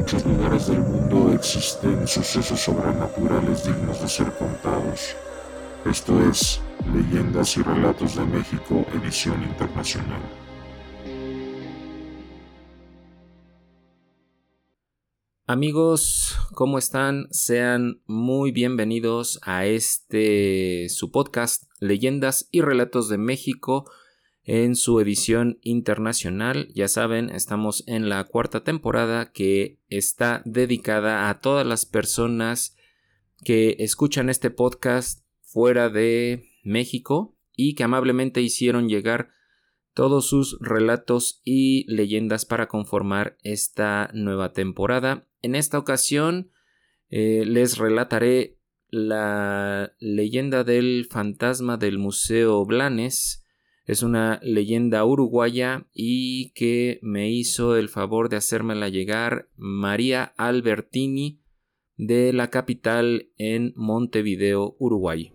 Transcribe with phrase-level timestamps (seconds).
[0.00, 5.14] muchos lugares del mundo existen sucesos sobrenaturales dignos de ser contados.
[5.84, 10.22] Esto es Leyendas y Relatos de México, edición internacional.
[15.46, 17.26] Amigos, ¿cómo están?
[17.30, 23.84] Sean muy bienvenidos a este su podcast Leyendas y Relatos de México
[24.44, 26.68] en su edición internacional.
[26.74, 32.76] Ya saben, estamos en la cuarta temporada que está dedicada a todas las personas
[33.44, 39.30] que escuchan este podcast fuera de México y que amablemente hicieron llegar
[39.94, 45.26] todos sus relatos y leyendas para conformar esta nueva temporada.
[45.42, 46.50] En esta ocasión
[47.08, 53.39] eh, les relataré la leyenda del fantasma del Museo Blanes.
[53.90, 61.42] Es una leyenda uruguaya y que me hizo el favor de hacérmela llegar María Albertini
[61.96, 65.32] de la capital en Montevideo, Uruguay.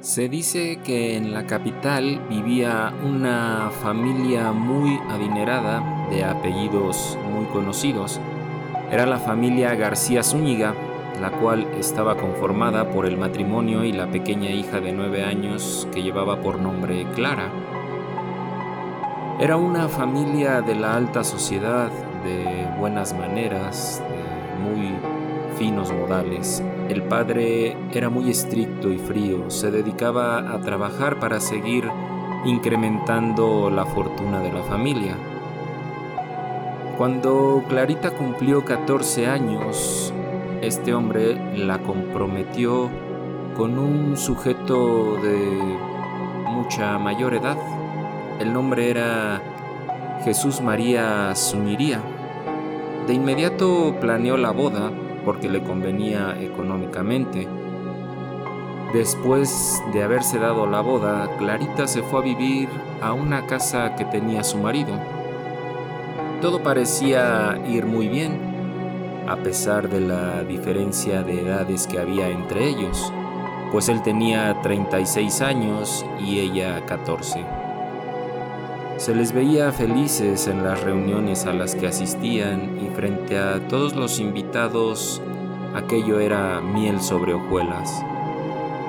[0.00, 8.18] Se dice que en la capital vivía una familia muy adinerada de apellidos muy conocidos
[8.90, 10.74] era la familia García Zúñiga,
[11.20, 16.02] la cual estaba conformada por el matrimonio y la pequeña hija de nueve años que
[16.02, 17.50] llevaba por nombre Clara.
[19.38, 21.90] Era una familia de la alta sociedad,
[22.24, 24.94] de buenas maneras, de muy
[25.58, 26.62] finos modales.
[26.88, 31.88] El padre era muy estricto y frío, se dedicaba a trabajar para seguir
[32.44, 35.16] incrementando la fortuna de la familia.
[36.96, 40.12] Cuando Clarita cumplió 14 años,
[40.62, 42.90] este hombre la comprometió
[43.56, 45.38] con un sujeto de
[46.50, 47.56] mucha mayor edad.
[48.40, 49.40] El nombre era
[50.24, 52.00] Jesús María Zuniría.
[53.06, 54.90] De inmediato planeó la boda
[55.24, 57.48] porque le convenía económicamente.
[58.92, 62.68] Después de haberse dado la boda, Clarita se fue a vivir
[63.00, 64.92] a una casa que tenía su marido.
[66.40, 68.49] Todo parecía ir muy bien,
[69.30, 73.12] a pesar de la diferencia de edades que había entre ellos,
[73.70, 77.46] pues él tenía 36 años y ella 14.
[78.96, 83.94] Se les veía felices en las reuniones a las que asistían y frente a todos
[83.94, 85.22] los invitados
[85.76, 88.04] aquello era miel sobre hojuelas.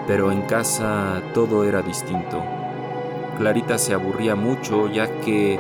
[0.08, 2.44] Pero en casa todo era distinto.
[3.38, 5.60] Clarita se aburría mucho ya que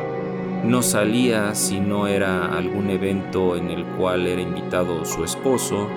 [0.63, 5.87] no salía si no era algún evento en el cual era invitado su esposo.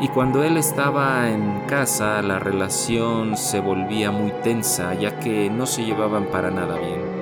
[0.00, 5.66] Y cuando él estaba en casa la relación se volvía muy tensa ya que no
[5.66, 7.18] se llevaban para nada bien.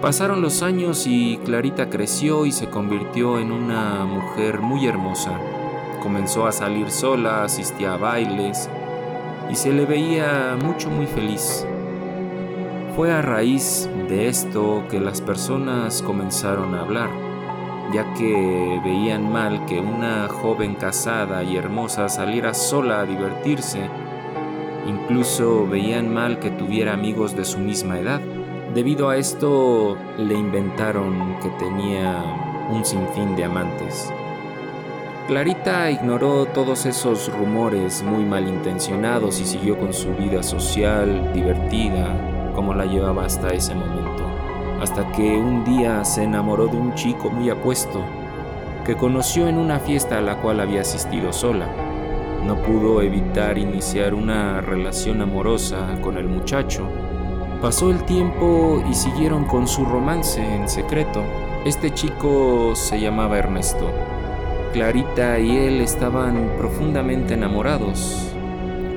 [0.00, 5.38] Pasaron los años y Clarita creció y se convirtió en una mujer muy hermosa.
[6.00, 8.70] Comenzó a salir sola, asistía a bailes
[9.50, 11.66] y se le veía mucho muy feliz.
[12.96, 17.08] Fue a raíz de esto que las personas comenzaron a hablar,
[17.94, 23.88] ya que veían mal que una joven casada y hermosa saliera sola a divertirse.
[24.88, 28.20] Incluso veían mal que tuviera amigos de su misma edad.
[28.74, 32.22] Debido a esto le inventaron que tenía
[32.70, 34.12] un sinfín de amantes.
[35.28, 42.74] Clarita ignoró todos esos rumores muy malintencionados y siguió con su vida social, divertida, como
[42.74, 44.24] la llevaba hasta ese momento,
[44.80, 48.02] hasta que un día se enamoró de un chico muy apuesto,
[48.84, 51.66] que conoció en una fiesta a la cual había asistido sola.
[52.44, 56.88] No pudo evitar iniciar una relación amorosa con el muchacho.
[57.60, 61.22] Pasó el tiempo y siguieron con su romance en secreto.
[61.66, 63.90] Este chico se llamaba Ernesto.
[64.72, 68.34] Clarita y él estaban profundamente enamorados,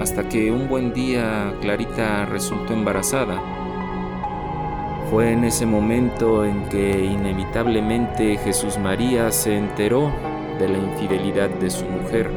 [0.03, 3.41] hasta que un buen día Clarita resultó embarazada.
[5.09, 10.11] Fue en ese momento en que inevitablemente Jesús María se enteró
[10.59, 12.29] de la infidelidad de su mujer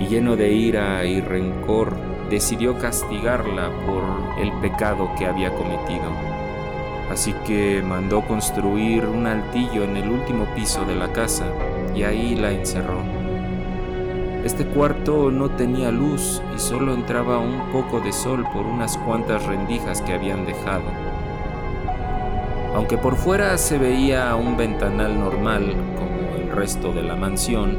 [0.00, 1.96] y lleno de ira y rencor
[2.28, 4.02] decidió castigarla por
[4.42, 6.10] el pecado que había cometido.
[7.12, 11.46] Así que mandó construir un altillo en el último piso de la casa
[11.94, 13.21] y ahí la encerró.
[14.44, 19.46] Este cuarto no tenía luz y solo entraba un poco de sol por unas cuantas
[19.46, 20.82] rendijas que habían dejado.
[22.74, 27.76] Aunque por fuera se veía un ventanal normal como el resto de la mansión,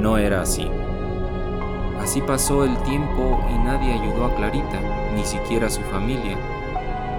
[0.00, 0.70] no era así.
[2.00, 4.80] Así pasó el tiempo y nadie ayudó a Clarita,
[5.16, 6.38] ni siquiera su familia,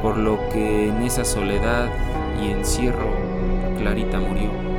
[0.01, 1.89] por lo que en esa soledad
[2.42, 3.12] y encierro
[3.77, 4.78] Clarita murió.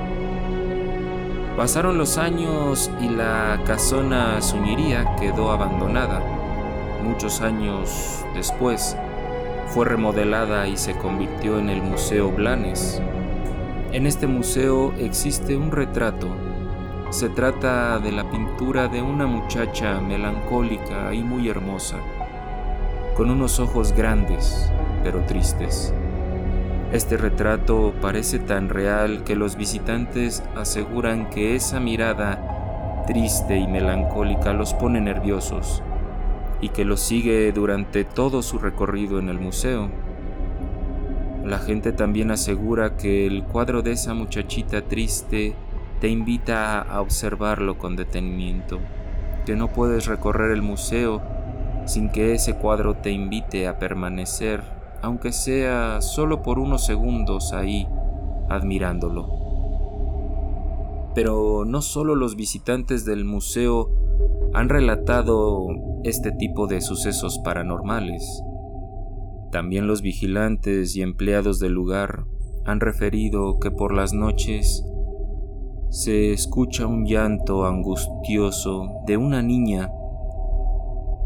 [1.61, 6.23] Pasaron los años y la casona Suñiría quedó abandonada.
[7.05, 8.97] Muchos años después
[9.67, 13.03] fue remodelada y se convirtió en el Museo Blanes.
[13.93, 16.29] En este museo existe un retrato.
[17.11, 21.99] Se trata de la pintura de una muchacha melancólica y muy hermosa,
[23.19, 24.73] con unos ojos grandes
[25.05, 25.93] pero tristes.
[26.93, 34.53] Este retrato parece tan real que los visitantes aseguran que esa mirada triste y melancólica
[34.53, 35.85] los pone nerviosos
[36.61, 39.89] y que los sigue durante todo su recorrido en el museo.
[41.45, 45.55] La gente también asegura que el cuadro de esa muchachita triste
[46.01, 48.81] te invita a observarlo con detenimiento,
[49.47, 51.23] que no puedes recorrer el museo
[51.87, 57.87] sin que ese cuadro te invite a permanecer aunque sea solo por unos segundos ahí,
[58.49, 59.41] admirándolo.
[61.15, 63.91] Pero no solo los visitantes del museo
[64.53, 65.67] han relatado
[66.05, 68.43] este tipo de sucesos paranormales.
[69.51, 72.25] También los vigilantes y empleados del lugar
[72.65, 74.85] han referido que por las noches
[75.89, 79.91] se escucha un llanto angustioso de una niña.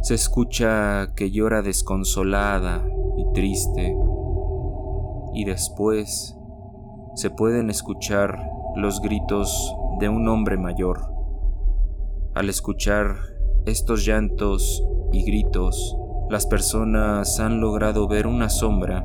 [0.00, 2.82] Se escucha que llora desconsolada
[3.34, 3.94] triste,
[5.34, 6.38] y después
[7.14, 8.38] se pueden escuchar
[8.76, 11.12] los gritos de un hombre mayor.
[12.34, 13.16] Al escuchar
[13.66, 15.96] estos llantos y gritos,
[16.30, 19.04] las personas han logrado ver una sombra,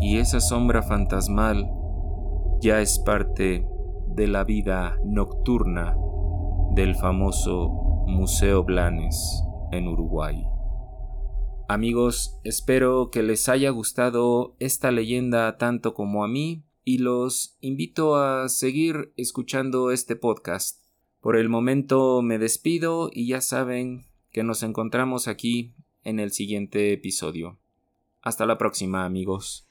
[0.00, 1.70] y esa sombra fantasmal
[2.60, 3.66] ya es parte
[4.06, 5.96] de la vida nocturna
[6.74, 10.46] del famoso Museo Blanes en Uruguay.
[11.72, 18.16] Amigos, espero que les haya gustado esta leyenda tanto como a mí y los invito
[18.16, 20.84] a seguir escuchando este podcast.
[21.20, 26.92] Por el momento me despido y ya saben que nos encontramos aquí en el siguiente
[26.92, 27.60] episodio.
[28.20, 29.68] Hasta la próxima amigos.